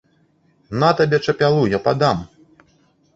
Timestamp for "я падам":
1.77-2.25